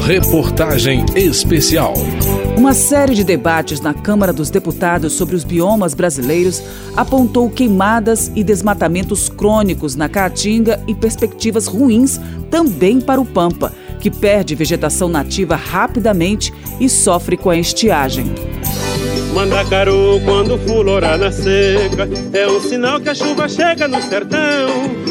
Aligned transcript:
Reportagem 0.00 1.06
especial. 1.16 1.94
Uma 2.58 2.74
série 2.74 3.14
de 3.14 3.24
debates 3.24 3.80
na 3.80 3.94
Câmara 3.94 4.30
dos 4.30 4.50
Deputados 4.50 5.14
sobre 5.14 5.34
os 5.34 5.42
biomas 5.42 5.94
brasileiros 5.94 6.62
apontou 6.94 7.48
queimadas 7.48 8.30
e 8.34 8.44
desmatamentos 8.44 9.30
crônicos 9.30 9.96
na 9.96 10.10
Caatinga 10.10 10.78
e 10.86 10.94
perspectivas 10.94 11.66
ruins 11.66 12.20
também 12.50 13.00
para 13.00 13.20
o 13.20 13.24
Pampa, 13.24 13.72
que 14.00 14.10
perde 14.10 14.54
vegetação 14.54 15.08
nativa 15.08 15.56
rapidamente 15.56 16.52
e 16.78 16.90
sofre 16.90 17.36
com 17.38 17.48
a 17.48 17.56
estiagem. 17.56 18.26
Mandacaru, 19.32 20.20
quando 20.26 20.58
fulorar 20.58 21.18
na 21.18 21.32
seca, 21.32 22.06
é 22.34 22.46
um 22.46 22.60
sinal 22.60 23.00
que 23.00 23.08
a 23.08 23.14
chuva 23.14 23.48
chega 23.48 23.88
no 23.88 24.02
sertão. 24.02 25.01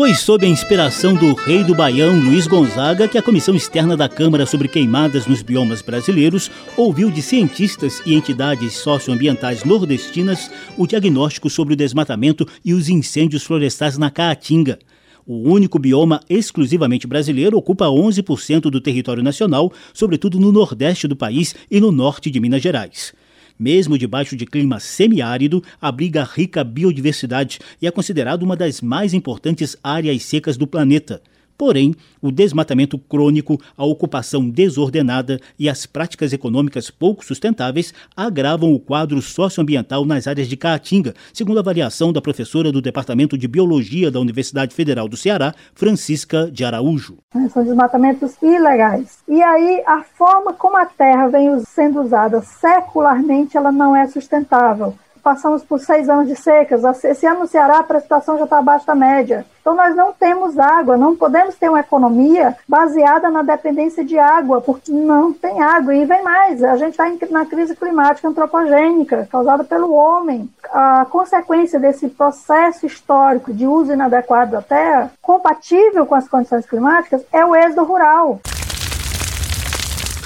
Foi 0.00 0.14
sob 0.14 0.46
a 0.46 0.48
inspiração 0.48 1.14
do 1.14 1.34
rei 1.34 1.62
do 1.62 1.74
Baião, 1.74 2.18
Luiz 2.18 2.46
Gonzaga, 2.46 3.06
que 3.06 3.18
a 3.18 3.22
Comissão 3.22 3.54
Externa 3.54 3.98
da 3.98 4.08
Câmara 4.08 4.46
sobre 4.46 4.66
Queimadas 4.66 5.26
nos 5.26 5.42
Biomas 5.42 5.82
Brasileiros 5.82 6.50
ouviu 6.74 7.10
de 7.10 7.20
cientistas 7.20 8.00
e 8.06 8.14
entidades 8.14 8.72
socioambientais 8.78 9.62
nordestinas 9.62 10.50
o 10.78 10.86
diagnóstico 10.86 11.50
sobre 11.50 11.74
o 11.74 11.76
desmatamento 11.76 12.48
e 12.64 12.72
os 12.72 12.88
incêndios 12.88 13.42
florestais 13.42 13.98
na 13.98 14.10
Caatinga. 14.10 14.78
O 15.26 15.50
único 15.50 15.78
bioma 15.78 16.22
exclusivamente 16.30 17.06
brasileiro 17.06 17.58
ocupa 17.58 17.84
11% 17.84 18.70
do 18.70 18.80
território 18.80 19.22
nacional, 19.22 19.70
sobretudo 19.92 20.40
no 20.40 20.50
nordeste 20.50 21.06
do 21.06 21.14
país 21.14 21.54
e 21.70 21.78
no 21.78 21.92
norte 21.92 22.30
de 22.30 22.40
Minas 22.40 22.62
Gerais. 22.62 23.12
Mesmo 23.60 23.98
debaixo 23.98 24.34
de 24.34 24.46
clima 24.46 24.80
semiárido, 24.80 25.62
abriga 25.78 26.24
rica 26.24 26.64
biodiversidade 26.64 27.58
e 27.82 27.86
é 27.86 27.90
considerado 27.90 28.42
uma 28.42 28.56
das 28.56 28.80
mais 28.80 29.12
importantes 29.12 29.76
áreas 29.84 30.22
secas 30.22 30.56
do 30.56 30.66
planeta. 30.66 31.20
Porém, 31.60 31.94
o 32.22 32.32
desmatamento 32.32 32.98
crônico, 32.98 33.60
a 33.76 33.84
ocupação 33.84 34.48
desordenada 34.48 35.38
e 35.58 35.68
as 35.68 35.84
práticas 35.84 36.32
econômicas 36.32 36.90
pouco 36.90 37.22
sustentáveis 37.22 37.92
agravam 38.16 38.72
o 38.72 38.80
quadro 38.80 39.20
socioambiental 39.20 40.06
nas 40.06 40.26
áreas 40.26 40.48
de 40.48 40.56
Caatinga, 40.56 41.12
segundo 41.34 41.58
a 41.58 41.60
avaliação 41.60 42.14
da 42.14 42.22
professora 42.22 42.72
do 42.72 42.80
Departamento 42.80 43.36
de 43.36 43.46
Biologia 43.46 44.10
da 44.10 44.18
Universidade 44.18 44.74
Federal 44.74 45.06
do 45.06 45.18
Ceará, 45.18 45.54
Francisca 45.74 46.50
de 46.50 46.64
Araújo. 46.64 47.18
São 47.52 47.62
desmatamentos 47.62 48.40
ilegais. 48.40 49.18
E 49.28 49.42
aí, 49.42 49.82
a 49.86 50.02
forma 50.02 50.54
como 50.54 50.78
a 50.78 50.86
terra 50.86 51.28
vem 51.28 51.62
sendo 51.66 52.00
usada 52.00 52.40
secularmente, 52.40 53.58
ela 53.58 53.70
não 53.70 53.94
é 53.94 54.06
sustentável 54.06 54.96
passamos 55.22 55.62
por 55.64 55.80
seis 55.80 56.08
anos 56.08 56.26
de 56.26 56.36
secas. 56.36 56.82
Esse 57.04 57.26
ano 57.26 57.40
no 57.40 57.46
Ceará 57.46 57.78
a 57.78 57.82
precipitação 57.82 58.38
já 58.38 58.44
está 58.44 58.58
abaixo 58.58 58.86
da 58.86 58.94
média. 58.94 59.44
Então 59.60 59.74
nós 59.74 59.94
não 59.94 60.12
temos 60.12 60.58
água, 60.58 60.96
não 60.96 61.14
podemos 61.14 61.54
ter 61.54 61.68
uma 61.68 61.80
economia 61.80 62.56
baseada 62.66 63.30
na 63.30 63.42
dependência 63.42 64.04
de 64.04 64.18
água, 64.18 64.60
porque 64.60 64.90
não 64.90 65.32
tem 65.32 65.62
água. 65.62 65.94
E 65.94 66.04
vem 66.04 66.22
mais, 66.22 66.64
a 66.64 66.76
gente 66.76 66.92
está 66.92 67.04
na 67.30 67.44
crise 67.44 67.76
climática 67.76 68.26
antropogênica 68.26 69.28
causada 69.30 69.62
pelo 69.62 69.92
homem. 69.92 70.48
A 70.72 71.04
consequência 71.04 71.78
desse 71.78 72.08
processo 72.08 72.86
histórico 72.86 73.52
de 73.52 73.66
uso 73.66 73.92
inadequado 73.92 74.52
da 74.52 74.62
terra, 74.62 75.10
compatível 75.20 76.06
com 76.06 76.14
as 76.14 76.28
condições 76.28 76.64
climáticas, 76.66 77.22
é 77.32 77.44
o 77.44 77.54
êxodo 77.54 77.84
rural. 77.84 78.40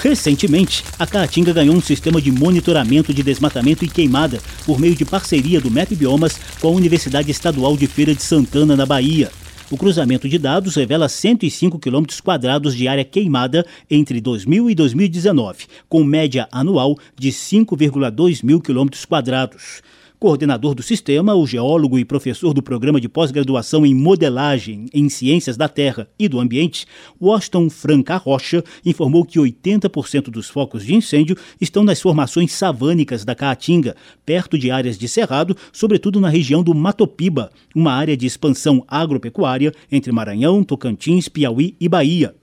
Recentemente, 0.05 0.83
a 0.99 1.07
Caatinga 1.07 1.51
ganhou 1.51 1.75
um 1.75 1.81
sistema 1.81 2.21
de 2.21 2.31
monitoramento 2.31 3.11
de 3.11 3.23
desmatamento 3.23 3.83
e 3.83 3.89
queimada 3.89 4.39
por 4.63 4.79
meio 4.79 4.93
de 4.93 5.03
parceria 5.03 5.59
do 5.59 5.71
MEP 5.71 5.95
Biomas 5.95 6.39
com 6.61 6.67
a 6.67 6.71
Universidade 6.71 7.31
Estadual 7.31 7.75
de 7.75 7.87
Feira 7.87 8.13
de 8.13 8.21
Santana, 8.21 8.75
na 8.75 8.85
Bahia. 8.85 9.31
O 9.71 9.75
cruzamento 9.75 10.29
de 10.29 10.37
dados 10.37 10.75
revela 10.75 11.09
105 11.09 11.79
quilômetros 11.79 12.21
quadrados 12.21 12.75
de 12.75 12.87
área 12.87 13.03
queimada 13.03 13.65
entre 13.89 14.21
2000 14.21 14.69
e 14.69 14.75
2019, 14.75 15.65
com 15.89 16.03
média 16.03 16.47
anual 16.51 16.95
de 17.19 17.29
5,2 17.29 18.43
mil 18.43 18.61
quilômetros 18.61 19.05
quadrados. 19.05 19.81
Coordenador 20.19 20.73
do 20.73 20.81
sistema, 20.81 21.35
o 21.35 21.45
geólogo 21.45 21.99
e 21.99 22.05
professor 22.05 22.53
do 22.53 22.63
programa 22.63 23.01
de 23.01 23.09
pós-graduação 23.09 23.85
em 23.85 23.93
modelagem 23.93 24.85
em 24.93 25.09
ciências 25.09 25.57
da 25.57 25.67
Terra 25.67 26.07
e 26.17 26.29
do 26.29 26.39
Ambiente, 26.39 26.85
Washington 27.21 27.69
Franca 27.69 28.15
Rocha, 28.15 28.63
informou 28.85 29.25
que 29.25 29.39
80% 29.39 30.29
dos 30.29 30.49
focos 30.49 30.85
de 30.85 30.95
incêndio 30.95 31.35
estão 31.59 31.83
nas 31.83 32.01
formações 32.01 32.53
savânicas 32.53 33.25
da 33.25 33.35
Caatinga, 33.35 33.95
perto 34.25 34.57
de 34.57 34.71
áreas 34.71 34.97
de 34.97 35.07
cerrado, 35.07 35.55
sobretudo 35.73 36.21
na 36.21 36.29
região 36.29 36.63
do 36.63 36.73
Matopiba, 36.73 37.51
uma 37.75 37.91
área 37.91 38.15
de 38.15 38.25
expansão 38.25 38.85
agropecuária 38.87 39.73
entre 39.91 40.11
Maranhão, 40.11 40.63
Tocantins, 40.63 41.27
Piauí 41.27 41.75
e 41.79 41.89
Bahia. 41.89 42.33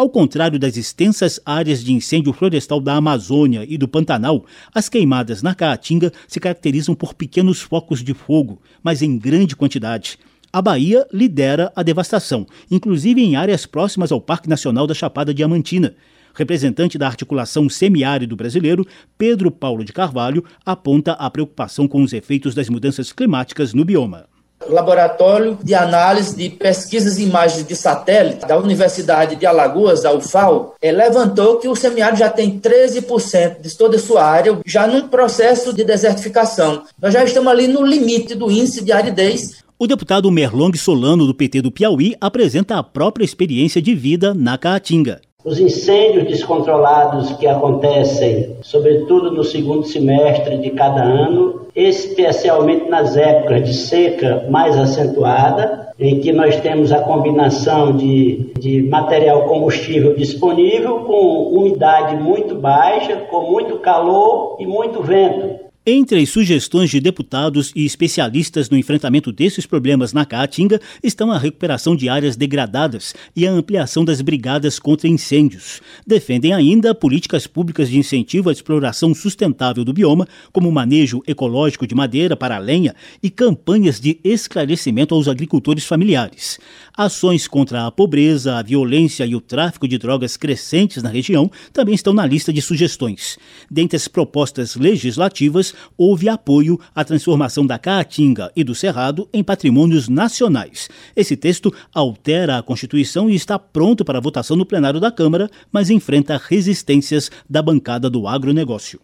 Ao 0.00 0.08
contrário 0.08 0.58
das 0.58 0.78
extensas 0.78 1.38
áreas 1.44 1.84
de 1.84 1.92
incêndio 1.92 2.32
florestal 2.32 2.80
da 2.80 2.94
Amazônia 2.94 3.66
e 3.68 3.76
do 3.76 3.86
Pantanal, 3.86 4.46
as 4.74 4.88
queimadas 4.88 5.42
na 5.42 5.54
Caatinga 5.54 6.10
se 6.26 6.40
caracterizam 6.40 6.94
por 6.94 7.12
pequenos 7.12 7.60
focos 7.60 8.02
de 8.02 8.14
fogo, 8.14 8.62
mas 8.82 9.02
em 9.02 9.18
grande 9.18 9.54
quantidade. 9.54 10.18
A 10.50 10.62
Bahia 10.62 11.06
lidera 11.12 11.70
a 11.76 11.82
devastação, 11.82 12.46
inclusive 12.70 13.20
em 13.20 13.36
áreas 13.36 13.66
próximas 13.66 14.10
ao 14.10 14.22
Parque 14.22 14.48
Nacional 14.48 14.86
da 14.86 14.94
Chapada 14.94 15.34
Diamantina. 15.34 15.94
Representante 16.32 16.96
da 16.96 17.06
articulação 17.06 17.68
semiárido 17.68 18.34
brasileiro, 18.34 18.86
Pedro 19.18 19.50
Paulo 19.50 19.84
de 19.84 19.92
Carvalho, 19.92 20.42
aponta 20.64 21.12
a 21.12 21.28
preocupação 21.28 21.86
com 21.86 22.02
os 22.02 22.14
efeitos 22.14 22.54
das 22.54 22.70
mudanças 22.70 23.12
climáticas 23.12 23.74
no 23.74 23.84
bioma. 23.84 24.29
Laboratório 24.74 25.58
de 25.62 25.74
Análise 25.74 26.36
de 26.36 26.50
Pesquisas 26.50 27.18
e 27.18 27.24
Imagens 27.24 27.66
de 27.66 27.74
Satélite 27.74 28.46
da 28.46 28.58
Universidade 28.58 29.36
de 29.36 29.46
Alagoas, 29.46 30.02
da 30.02 30.12
UFAL, 30.12 30.74
é, 30.80 30.92
levantou 30.92 31.58
que 31.58 31.68
o 31.68 31.76
semiárido 31.76 32.18
já 32.18 32.28
tem 32.28 32.58
13% 32.58 33.60
de 33.60 33.76
toda 33.76 33.96
a 33.96 34.00
sua 34.00 34.24
área 34.24 34.58
já 34.66 34.86
num 34.86 35.08
processo 35.08 35.72
de 35.72 35.84
desertificação. 35.84 36.82
Nós 37.00 37.14
já 37.14 37.24
estamos 37.24 37.50
ali 37.50 37.66
no 37.66 37.84
limite 37.84 38.34
do 38.34 38.50
índice 38.50 38.84
de 38.84 38.92
aridez. 38.92 39.62
O 39.78 39.86
deputado 39.86 40.30
Merlong 40.30 40.76
Solano, 40.76 41.26
do 41.26 41.34
PT 41.34 41.62
do 41.62 41.72
Piauí, 41.72 42.14
apresenta 42.20 42.76
a 42.76 42.82
própria 42.82 43.24
experiência 43.24 43.80
de 43.80 43.94
vida 43.94 44.34
na 44.34 44.58
Caatinga. 44.58 45.20
Os 45.42 45.58
incêndios 45.58 46.24
descontrolados 46.26 47.32
que 47.32 47.46
acontecem, 47.46 48.56
sobretudo 48.60 49.30
no 49.30 49.42
segundo 49.42 49.84
semestre 49.84 50.58
de 50.58 50.70
cada 50.70 51.02
ano, 51.02 51.66
especialmente 51.74 52.90
nas 52.90 53.16
épocas 53.16 53.64
de 53.66 53.72
seca 53.72 54.46
mais 54.50 54.78
acentuada, 54.78 55.92
em 55.98 56.20
que 56.20 56.30
nós 56.30 56.60
temos 56.60 56.92
a 56.92 57.00
combinação 57.00 57.96
de, 57.96 58.52
de 58.58 58.82
material 58.82 59.44
combustível 59.46 60.14
disponível 60.14 61.00
com 61.00 61.48
umidade 61.54 62.16
muito 62.16 62.54
baixa, 62.54 63.16
com 63.30 63.50
muito 63.50 63.78
calor 63.78 64.56
e 64.58 64.66
muito 64.66 65.02
vento. 65.02 65.69
Entre 65.86 66.20
as 66.20 66.28
sugestões 66.28 66.90
de 66.90 67.00
deputados 67.00 67.72
e 67.74 67.86
especialistas 67.86 68.68
no 68.68 68.76
enfrentamento 68.76 69.32
desses 69.32 69.64
problemas 69.64 70.12
na 70.12 70.26
Caatinga 70.26 70.78
estão 71.02 71.32
a 71.32 71.38
recuperação 71.38 71.96
de 71.96 72.06
áreas 72.06 72.36
degradadas 72.36 73.14
e 73.34 73.46
a 73.46 73.50
ampliação 73.50 74.04
das 74.04 74.20
brigadas 74.20 74.78
contra 74.78 75.08
incêndios. 75.08 75.80
Defendem 76.06 76.52
ainda 76.52 76.94
políticas 76.94 77.46
públicas 77.46 77.88
de 77.88 77.96
incentivo 77.96 78.50
à 78.50 78.52
exploração 78.52 79.14
sustentável 79.14 79.82
do 79.82 79.94
bioma, 79.94 80.28
como 80.52 80.68
o 80.68 80.72
manejo 80.72 81.22
ecológico 81.26 81.86
de 81.86 81.94
madeira 81.94 82.36
para 82.36 82.56
a 82.56 82.58
lenha 82.58 82.94
e 83.22 83.30
campanhas 83.30 83.98
de 83.98 84.20
esclarecimento 84.22 85.14
aos 85.14 85.28
agricultores 85.28 85.86
familiares. 85.86 86.60
Ações 86.94 87.48
contra 87.48 87.86
a 87.86 87.90
pobreza, 87.90 88.58
a 88.58 88.62
violência 88.62 89.24
e 89.24 89.34
o 89.34 89.40
tráfico 89.40 89.88
de 89.88 89.96
drogas 89.96 90.36
crescentes 90.36 91.02
na 91.02 91.08
região 91.08 91.50
também 91.72 91.94
estão 91.94 92.12
na 92.12 92.26
lista 92.26 92.52
de 92.52 92.60
sugestões. 92.60 93.38
Dentre 93.70 93.96
as 93.96 94.06
propostas 94.06 94.76
legislativas, 94.76 95.70
houve 95.96 96.28
apoio 96.28 96.78
à 96.94 97.04
transformação 97.04 97.66
da 97.66 97.78
Caatinga 97.78 98.50
e 98.54 98.64
do 98.64 98.74
Cerrado 98.74 99.28
em 99.32 99.42
patrimônios 99.42 100.08
nacionais. 100.08 100.88
Esse 101.14 101.36
texto 101.36 101.72
altera 101.94 102.58
a 102.58 102.62
Constituição 102.62 103.28
e 103.28 103.34
está 103.34 103.58
pronto 103.58 104.04
para 104.04 104.20
votação 104.20 104.56
no 104.56 104.66
plenário 104.66 105.00
da 105.00 105.10
Câmara, 105.10 105.50
mas 105.72 105.90
enfrenta 105.90 106.40
resistências 106.42 107.30
da 107.48 107.62
bancada 107.62 108.08
do 108.08 108.26
agronegócio. 108.26 109.00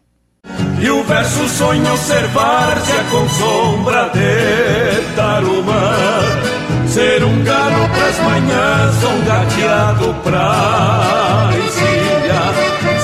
E 0.80 0.90
o 0.90 1.02
verso 1.02 1.48
ser 1.48 2.26
várzea 2.28 3.04
com 3.10 3.28
sombra 3.28 4.10
de 4.10 5.16
tarumã 5.16 6.56
Ser 6.86 7.22
um 7.24 7.42
galo 7.42 7.88
pras 7.88 8.18
manhãs, 8.20 9.04
um 9.04 9.24
gateado 9.26 10.14
pra 10.22 11.50
encilhar 11.66 12.05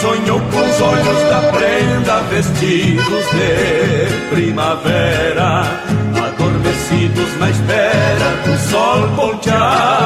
Sonhou 0.03 0.41
com 0.41 0.59
os 0.59 0.81
olhos 0.81 1.23
da 1.31 1.53
prenda 1.53 2.23
vestidos 2.23 3.25
de 3.31 4.35
primavera 4.35 5.63
Adormecidos 6.27 7.39
na 7.39 7.49
espera 7.49 8.29
do 8.45 8.59
sol 8.69 9.07
voltear 9.15 10.02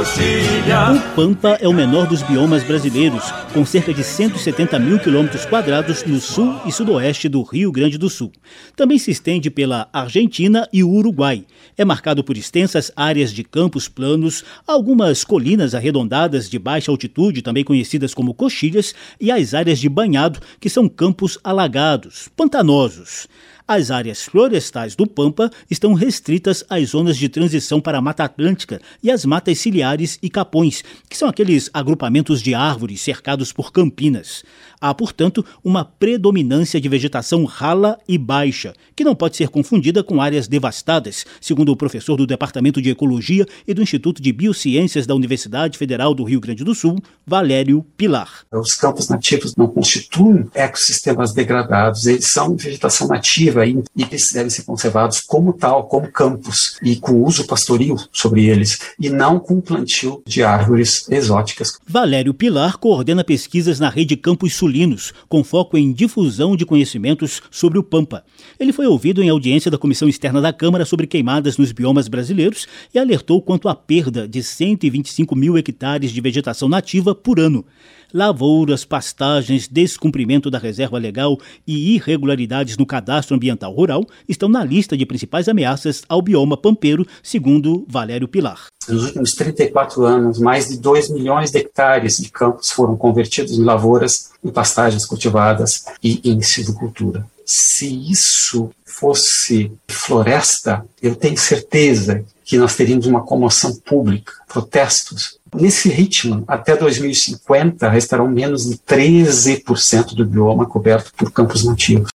coxilha. 0.00 0.92
O 0.92 1.14
Pampa 1.14 1.58
é 1.60 1.68
o 1.68 1.74
menor 1.74 2.06
dos 2.06 2.22
biomas 2.22 2.62
brasileiros, 2.62 3.22
com 3.52 3.66
cerca 3.66 3.92
de 3.92 4.02
170 4.02 4.78
mil 4.78 4.98
quilômetros 4.98 5.44
quadrados 5.44 6.04
no 6.04 6.18
sul 6.18 6.58
e 6.64 6.72
sudoeste 6.72 7.28
do 7.28 7.42
Rio 7.42 7.70
Grande 7.70 7.98
do 7.98 8.08
Sul. 8.08 8.32
Também 8.74 8.98
se 8.98 9.10
estende 9.10 9.50
pela 9.50 9.90
Argentina 9.92 10.66
e 10.72 10.82
o 10.82 10.88
Uruguai. 10.88 11.44
É 11.76 11.84
marcado 11.84 12.24
por 12.24 12.38
extensas 12.38 12.90
áreas 12.96 13.30
de 13.30 13.44
campos 13.44 13.88
planos, 13.88 14.42
algumas 14.66 15.22
colinas 15.22 15.74
arredondadas 15.74 16.48
de 16.48 16.58
baixa 16.58 16.90
altitude, 16.90 17.42
também 17.42 17.62
conhecidas 17.62 18.14
como 18.14 18.32
coxilhas, 18.32 18.94
e 19.20 19.30
as 19.30 19.52
áreas 19.52 19.78
de 19.78 19.88
banhado, 19.90 20.40
que 20.58 20.70
são 20.70 20.88
campos 20.88 21.38
alagados, 21.44 22.26
pantanosos. 22.34 23.28
As 23.72 23.92
áreas 23.92 24.24
florestais 24.24 24.96
do 24.96 25.06
Pampa 25.06 25.48
estão 25.70 25.94
restritas 25.94 26.64
às 26.68 26.88
zonas 26.88 27.16
de 27.16 27.28
transição 27.28 27.80
para 27.80 27.98
a 27.98 28.00
Mata 28.00 28.24
Atlântica 28.24 28.82
e 29.00 29.12
às 29.12 29.24
matas 29.24 29.60
ciliares 29.60 30.18
e 30.20 30.28
capões, 30.28 30.82
que 31.08 31.16
são 31.16 31.28
aqueles 31.28 31.70
agrupamentos 31.72 32.42
de 32.42 32.52
árvores 32.52 33.00
cercados 33.00 33.52
por 33.52 33.70
campinas. 33.70 34.42
Há, 34.82 34.94
portanto, 34.94 35.44
uma 35.62 35.84
predominância 35.84 36.80
de 36.80 36.88
vegetação 36.88 37.44
rala 37.44 37.98
e 38.08 38.16
baixa, 38.16 38.72
que 38.96 39.04
não 39.04 39.14
pode 39.14 39.36
ser 39.36 39.50
confundida 39.50 40.02
com 40.02 40.22
áreas 40.22 40.48
devastadas, 40.48 41.26
segundo 41.38 41.70
o 41.70 41.76
professor 41.76 42.16
do 42.16 42.26
Departamento 42.26 42.80
de 42.80 42.88
Ecologia 42.88 43.46
e 43.68 43.74
do 43.74 43.82
Instituto 43.82 44.22
de 44.22 44.32
Biociências 44.32 45.06
da 45.06 45.14
Universidade 45.14 45.76
Federal 45.76 46.14
do 46.14 46.24
Rio 46.24 46.40
Grande 46.40 46.64
do 46.64 46.74
Sul, 46.74 46.96
Valério 47.26 47.84
Pilar. 47.94 48.46
Os 48.50 48.74
campos 48.74 49.10
nativos 49.10 49.54
não 49.54 49.68
constituem 49.68 50.48
ecossistemas 50.54 51.34
degradados, 51.34 52.06
eles 52.06 52.28
são 52.28 52.56
vegetação 52.56 53.06
nativa 53.06 53.66
e 53.66 53.82
eles 53.98 54.32
devem 54.32 54.48
ser 54.48 54.62
conservados 54.62 55.20
como 55.20 55.52
tal, 55.52 55.88
como 55.88 56.10
campos, 56.10 56.78
e 56.82 56.96
com 56.96 57.22
uso 57.22 57.46
pastoril 57.46 57.96
sobre 58.10 58.46
eles, 58.46 58.78
e 58.98 59.10
não 59.10 59.38
com 59.38 59.60
plantio 59.60 60.22
de 60.26 60.42
árvores 60.42 61.06
exóticas. 61.10 61.78
Valério 61.86 62.32
Pilar 62.32 62.78
coordena 62.78 63.22
pesquisas 63.22 63.78
na 63.78 63.90
rede 63.90 64.16
Campos 64.16 64.54
Sul 64.54 64.69
masculinos, 64.70 65.12
com 65.28 65.42
foco 65.42 65.76
em 65.76 65.92
difusão 65.92 66.56
de 66.56 66.64
conhecimentos 66.64 67.42
sobre 67.50 67.78
o 67.78 67.82
Pampa. 67.82 68.24
Ele 68.58 68.72
foi 68.72 68.86
ouvido 68.86 69.22
em 69.22 69.28
audiência 69.28 69.70
da 69.70 69.76
Comissão 69.76 70.08
Externa 70.08 70.40
da 70.40 70.52
Câmara 70.52 70.84
sobre 70.84 71.06
queimadas 71.06 71.58
nos 71.58 71.72
biomas 71.72 72.06
brasileiros 72.06 72.66
e 72.94 72.98
alertou 72.98 73.42
quanto 73.42 73.68
à 73.68 73.74
perda 73.74 74.28
de 74.28 74.42
125 74.42 75.34
mil 75.34 75.58
hectares 75.58 76.12
de 76.12 76.20
vegetação 76.20 76.68
nativa 76.68 77.14
por 77.14 77.40
ano 77.40 77.64
lavouras, 78.12 78.84
pastagens, 78.84 79.68
descumprimento 79.68 80.50
da 80.50 80.58
reserva 80.58 80.98
legal 80.98 81.38
e 81.66 81.94
irregularidades 81.94 82.76
no 82.76 82.86
cadastro 82.86 83.36
ambiental 83.36 83.72
rural 83.72 84.04
estão 84.28 84.48
na 84.48 84.64
lista 84.64 84.96
de 84.96 85.06
principais 85.06 85.48
ameaças 85.48 86.02
ao 86.08 86.22
bioma 86.22 86.56
pampeiro, 86.56 87.06
segundo 87.22 87.84
Valério 87.88 88.28
Pilar. 88.28 88.66
Nos 88.88 89.04
últimos 89.04 89.34
34 89.34 90.04
anos, 90.04 90.38
mais 90.38 90.68
de 90.68 90.78
2 90.78 91.10
milhões 91.10 91.50
de 91.50 91.58
hectares 91.58 92.16
de 92.16 92.30
campos 92.30 92.70
foram 92.70 92.96
convertidos 92.96 93.52
em 93.52 93.62
lavouras, 93.62 94.30
em 94.44 94.50
pastagens 94.50 95.06
cultivadas 95.06 95.84
e 96.02 96.20
em 96.24 96.40
silvicultura. 96.40 97.26
Se 97.44 97.86
isso 98.10 98.70
fosse 99.00 99.72
floresta, 99.88 100.84
eu 101.02 101.16
tenho 101.16 101.36
certeza 101.38 102.22
que 102.44 102.58
nós 102.58 102.76
teríamos 102.76 103.06
uma 103.06 103.22
comoção 103.22 103.74
pública, 103.76 104.32
protestos. 104.46 105.38
Nesse 105.54 105.88
ritmo, 105.88 106.44
até 106.46 106.76
2050, 106.76 107.88
restarão 107.88 108.28
menos 108.28 108.68
de 108.68 108.76
13% 108.76 110.14
do 110.14 110.26
bioma 110.26 110.66
coberto 110.66 111.12
por 111.16 111.32
campos 111.32 111.64
nativos. 111.64 112.10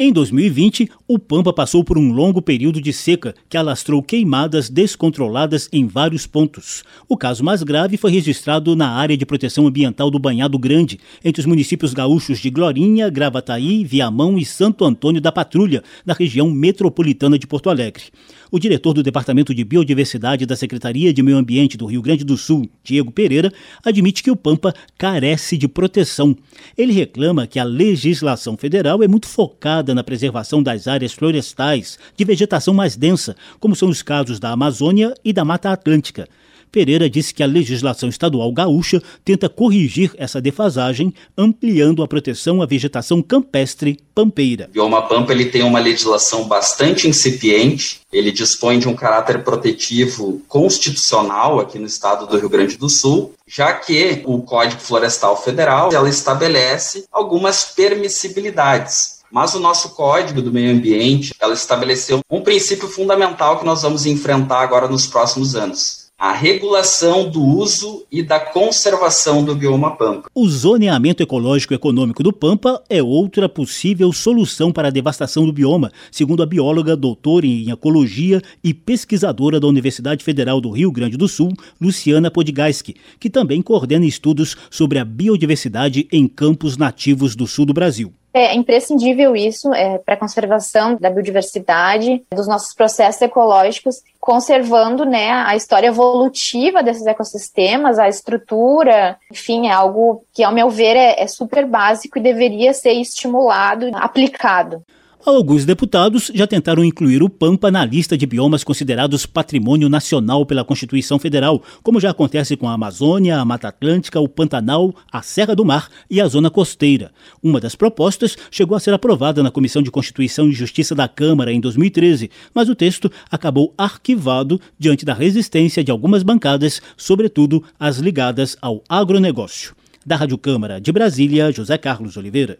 Em 0.00 0.12
2020, 0.12 0.88
o 1.08 1.18
Pampa 1.18 1.52
passou 1.52 1.82
por 1.82 1.98
um 1.98 2.12
longo 2.12 2.40
período 2.40 2.80
de 2.80 2.92
seca 2.92 3.34
que 3.48 3.56
alastrou 3.56 4.00
queimadas 4.00 4.70
descontroladas 4.70 5.68
em 5.72 5.88
vários 5.88 6.24
pontos. 6.24 6.84
O 7.08 7.16
caso 7.16 7.42
mais 7.42 7.64
grave 7.64 7.96
foi 7.96 8.12
registrado 8.12 8.76
na 8.76 8.90
área 8.90 9.16
de 9.16 9.26
proteção 9.26 9.66
ambiental 9.66 10.08
do 10.08 10.20
Banhado 10.20 10.56
Grande, 10.56 11.00
entre 11.24 11.40
os 11.40 11.46
municípios 11.46 11.92
gaúchos 11.92 12.38
de 12.38 12.48
Glorinha, 12.48 13.10
Gravataí, 13.10 13.84
Viamão 13.84 14.38
e 14.38 14.44
Santo 14.44 14.84
Antônio 14.84 15.20
da 15.20 15.32
Patrulha, 15.32 15.82
na 16.06 16.14
região 16.14 16.48
metropolitana 16.48 17.36
de 17.36 17.48
Porto 17.48 17.68
Alegre. 17.68 18.04
O 18.50 18.58
diretor 18.58 18.94
do 18.94 19.02
Departamento 19.02 19.54
de 19.54 19.62
Biodiversidade 19.62 20.46
da 20.46 20.56
Secretaria 20.56 21.12
de 21.12 21.22
Meio 21.22 21.36
Ambiente 21.36 21.76
do 21.76 21.84
Rio 21.84 22.00
Grande 22.00 22.24
do 22.24 22.36
Sul, 22.36 22.66
Diego 22.82 23.12
Pereira, 23.12 23.52
admite 23.84 24.22
que 24.22 24.30
o 24.30 24.36
Pampa 24.36 24.74
carece 24.96 25.58
de 25.58 25.68
proteção. 25.68 26.34
Ele 26.76 26.94
reclama 26.94 27.46
que 27.46 27.58
a 27.58 27.64
legislação 27.64 28.56
federal 28.56 29.02
é 29.02 29.08
muito 29.08 29.26
focada 29.26 29.94
na 29.94 30.02
preservação 30.02 30.62
das 30.62 30.88
áreas 30.88 31.12
florestais 31.12 31.98
de 32.16 32.24
vegetação 32.24 32.72
mais 32.72 32.96
densa, 32.96 33.36
como 33.60 33.76
são 33.76 33.90
os 33.90 34.00
casos 34.00 34.40
da 34.40 34.50
Amazônia 34.50 35.12
e 35.22 35.30
da 35.30 35.44
Mata 35.44 35.70
Atlântica. 35.70 36.26
Pereira 36.68 37.08
disse 37.08 37.34
que 37.34 37.42
a 37.42 37.46
legislação 37.46 38.08
estadual 38.08 38.52
gaúcha 38.52 39.02
tenta 39.24 39.48
corrigir 39.48 40.12
essa 40.16 40.40
defasagem, 40.40 41.12
ampliando 41.36 42.02
a 42.02 42.08
proteção 42.08 42.62
à 42.62 42.66
vegetação 42.66 43.22
campestre 43.22 43.98
pampeira. 44.14 44.66
O 44.70 44.72
bioma 44.72 45.02
pampa 45.02 45.32
ele 45.32 45.46
tem 45.46 45.62
uma 45.62 45.78
legislação 45.78 46.46
bastante 46.46 47.08
incipiente, 47.08 48.00
ele 48.12 48.30
dispõe 48.32 48.78
de 48.78 48.88
um 48.88 48.94
caráter 48.94 49.42
protetivo 49.42 50.42
constitucional 50.48 51.60
aqui 51.60 51.78
no 51.78 51.86
estado 51.86 52.26
do 52.26 52.38
Rio 52.38 52.48
Grande 52.48 52.76
do 52.76 52.88
Sul, 52.88 53.34
já 53.46 53.72
que 53.72 54.22
o 54.24 54.42
Código 54.42 54.80
Florestal 54.80 55.40
Federal 55.42 55.92
ela 55.92 56.08
estabelece 56.08 57.04
algumas 57.10 57.64
permissibilidades 57.64 59.18
mas 59.30 59.54
o 59.54 59.60
nosso 59.60 59.90
Código 59.90 60.40
do 60.40 60.50
Meio 60.50 60.72
Ambiente, 60.72 61.34
ela 61.38 61.52
estabeleceu 61.52 62.20
um 62.30 62.40
princípio 62.40 62.88
fundamental 62.88 63.58
que 63.58 63.64
nós 63.64 63.82
vamos 63.82 64.06
enfrentar 64.06 64.60
agora 64.60 64.88
nos 64.88 65.06
próximos 65.06 65.54
anos 65.54 65.97
a 66.18 66.32
regulação 66.32 67.30
do 67.30 67.40
uso 67.40 68.04
e 68.10 68.24
da 68.24 68.40
conservação 68.40 69.44
do 69.44 69.54
bioma 69.54 69.94
pampa. 69.94 70.28
O 70.34 70.48
zoneamento 70.48 71.22
ecológico 71.22 71.74
econômico 71.74 72.24
do 72.24 72.32
Pampa 72.32 72.82
é 72.90 73.00
outra 73.00 73.48
possível 73.48 74.12
solução 74.12 74.72
para 74.72 74.88
a 74.88 74.90
devastação 74.90 75.46
do 75.46 75.52
bioma, 75.52 75.92
segundo 76.10 76.42
a 76.42 76.46
bióloga, 76.46 76.96
doutora 76.96 77.46
em 77.46 77.70
ecologia 77.70 78.42
e 78.64 78.74
pesquisadora 78.74 79.60
da 79.60 79.68
Universidade 79.68 80.24
Federal 80.24 80.60
do 80.60 80.70
Rio 80.70 80.90
Grande 80.90 81.16
do 81.16 81.28
Sul, 81.28 81.52
Luciana 81.80 82.32
Podgaski, 82.32 82.96
que 83.20 83.30
também 83.30 83.62
coordena 83.62 84.04
estudos 84.04 84.56
sobre 84.68 84.98
a 84.98 85.04
biodiversidade 85.04 86.08
em 86.10 86.26
campos 86.26 86.76
nativos 86.76 87.36
do 87.36 87.46
sul 87.46 87.64
do 87.64 87.72
Brasil. 87.72 88.12
É 88.38 88.54
imprescindível 88.54 89.34
isso 89.34 89.74
é, 89.74 89.98
para 89.98 90.14
a 90.14 90.18
conservação 90.18 90.94
da 90.94 91.10
biodiversidade, 91.10 92.22
dos 92.32 92.46
nossos 92.46 92.72
processos 92.72 93.20
ecológicos, 93.20 94.02
conservando 94.20 95.04
né, 95.04 95.30
a 95.32 95.56
história 95.56 95.88
evolutiva 95.88 96.82
desses 96.82 97.06
ecossistemas, 97.06 97.98
a 97.98 98.08
estrutura, 98.08 99.16
enfim, 99.30 99.66
é 99.66 99.72
algo 99.72 100.22
que, 100.32 100.44
ao 100.44 100.52
meu 100.52 100.70
ver, 100.70 100.96
é, 100.96 101.20
é 101.20 101.26
super 101.26 101.66
básico 101.66 102.18
e 102.18 102.22
deveria 102.22 102.72
ser 102.72 102.92
estimulado, 102.92 103.90
aplicado. 103.94 104.84
Alguns 105.26 105.64
deputados 105.64 106.30
já 106.32 106.46
tentaram 106.46 106.84
incluir 106.84 107.22
o 107.22 107.28
Pampa 107.28 107.70
na 107.70 107.84
lista 107.84 108.16
de 108.16 108.24
biomas 108.24 108.62
considerados 108.62 109.26
patrimônio 109.26 109.88
nacional 109.88 110.46
pela 110.46 110.64
Constituição 110.64 111.18
Federal, 111.18 111.62
como 111.82 112.00
já 112.00 112.10
acontece 112.10 112.56
com 112.56 112.68
a 112.68 112.72
Amazônia, 112.72 113.38
a 113.38 113.44
Mata 113.44 113.68
Atlântica, 113.68 114.20
o 114.20 114.28
Pantanal, 114.28 114.94
a 115.12 115.20
Serra 115.20 115.56
do 115.56 115.64
Mar 115.64 115.88
e 116.08 116.20
a 116.20 116.28
Zona 116.28 116.50
Costeira. 116.50 117.10
Uma 117.42 117.60
das 117.60 117.74
propostas 117.74 118.36
chegou 118.50 118.76
a 118.76 118.80
ser 118.80 118.94
aprovada 118.94 119.42
na 119.42 119.50
Comissão 119.50 119.82
de 119.82 119.90
Constituição 119.90 120.48
e 120.48 120.52
Justiça 120.52 120.94
da 120.94 121.08
Câmara 121.08 121.52
em 121.52 121.60
2013, 121.60 122.30
mas 122.54 122.68
o 122.68 122.74
texto 122.74 123.10
acabou 123.30 123.74
arquivado 123.76 124.60
diante 124.78 125.04
da 125.04 125.14
resistência 125.14 125.82
de 125.82 125.90
algumas 125.90 126.22
bancadas, 126.22 126.80
sobretudo 126.96 127.62
as 127.78 127.98
ligadas 127.98 128.56
ao 128.62 128.82
agronegócio. 128.88 129.74
Da 130.06 130.16
Rádio 130.16 130.38
Câmara 130.38 130.80
de 130.80 130.92
Brasília, 130.92 131.52
José 131.52 131.76
Carlos 131.76 132.16
Oliveira. 132.16 132.58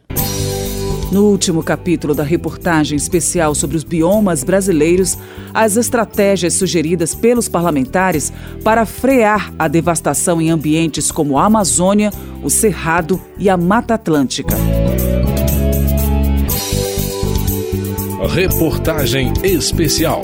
No 1.10 1.24
último 1.24 1.62
capítulo 1.62 2.14
da 2.14 2.22
reportagem 2.22 2.96
especial 2.96 3.54
sobre 3.54 3.78
os 3.78 3.84
biomas 3.84 4.44
brasileiros, 4.44 5.16
as 5.54 5.76
estratégias 5.76 6.52
sugeridas 6.54 7.14
pelos 7.14 7.48
parlamentares 7.48 8.30
para 8.62 8.84
frear 8.84 9.52
a 9.58 9.68
devastação 9.68 10.40
em 10.40 10.50
ambientes 10.50 11.10
como 11.10 11.38
a 11.38 11.46
Amazônia, 11.46 12.12
o 12.42 12.50
Cerrado 12.50 13.18
e 13.38 13.48
a 13.48 13.56
Mata 13.56 13.94
Atlântica. 13.94 14.56
Reportagem 18.30 19.32
especial. 19.42 20.20